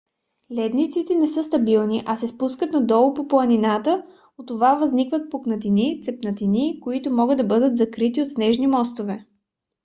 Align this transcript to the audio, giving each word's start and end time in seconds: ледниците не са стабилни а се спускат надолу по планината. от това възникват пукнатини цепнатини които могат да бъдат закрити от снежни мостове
ледниците 0.57 1.15
не 1.15 1.27
са 1.33 1.43
стабилни 1.43 2.03
а 2.05 2.15
се 2.17 2.27
спускат 2.27 2.71
надолу 2.71 3.13
по 3.13 3.27
планината. 3.27 4.03
от 4.37 4.47
това 4.47 4.73
възникват 4.75 5.31
пукнатини 5.31 6.01
цепнатини 6.03 6.79
които 6.79 7.11
могат 7.11 7.37
да 7.37 7.43
бъдат 7.43 7.77
закрити 7.77 8.21
от 8.21 8.27
снежни 8.29 8.67
мостове 8.67 9.25